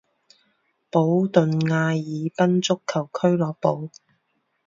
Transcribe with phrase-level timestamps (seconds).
[0.89, 3.91] 保顿艾尔宾足球俱乐部。